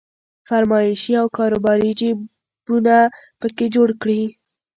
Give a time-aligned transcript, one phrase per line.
[0.49, 2.95] فرمایشي او کاروباري جيبونه
[3.39, 4.23] په کې جوړ کړي.